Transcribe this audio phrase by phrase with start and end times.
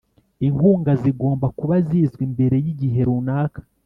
[0.47, 3.59] inkunga zigomba kuba zizwi mbere y'igihe runaka